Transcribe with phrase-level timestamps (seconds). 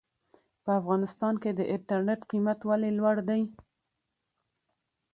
[0.63, 3.41] په افغانستان کې د انټرنېټ قيمت ولې لوړ دی؟